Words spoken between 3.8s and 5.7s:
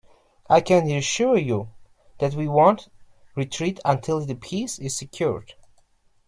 until the peace is secured.